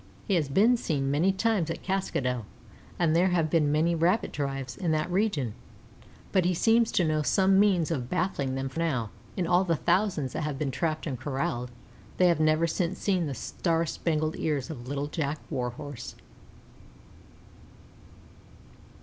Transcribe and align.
He 0.27 0.33
has 0.33 0.49
been 0.49 0.77
seen 0.77 1.11
many 1.11 1.31
times 1.31 1.69
in 1.69 1.77
Kaskado, 1.77 2.45
and 2.97 3.15
there 3.15 3.27
have 3.27 3.51
been 3.51 3.71
many 3.71 3.93
Rabbit 3.93 4.31
drives 4.31 4.75
in 4.75 4.89
that 4.93 5.11
region, 5.11 5.53
but 6.31 6.43
he 6.43 6.55
seems 6.55 6.91
to 6.93 7.03
know 7.03 7.21
some 7.21 7.59
means 7.59 7.91
of 7.91 8.09
baffling 8.09 8.55
them 8.55 8.71
now, 8.75 9.11
for, 9.35 9.39
in 9.39 9.45
all 9.45 9.63
the 9.63 9.75
thousands 9.75 10.33
that 10.33 10.41
have 10.41 10.57
been 10.57 10.71
trapped 10.71 11.05
and 11.05 11.19
corralled, 11.19 11.69
they 12.17 12.25
have 12.29 12.39
never 12.39 12.65
since 12.65 12.97
seen 12.97 13.27
the 13.27 13.35
star 13.35 13.85
spangled 13.85 14.35
ears 14.39 14.71
of 14.71 14.87
Little 14.87 15.05
jack 15.05 15.39
Warhorse. 15.51 16.15